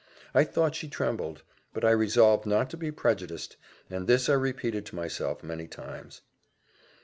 [0.33, 1.43] I thought she trembled;
[1.75, 3.55] but I resolved not to be prejudiced
[3.87, 6.21] and this I repeated to myself many times.